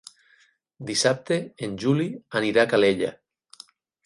[0.87, 2.09] Dissabte en Juli
[2.41, 3.13] anirà a Calella.